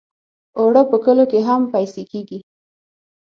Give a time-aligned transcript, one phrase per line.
[0.59, 2.39] اوړه په کلو کې هم پېسې کېږي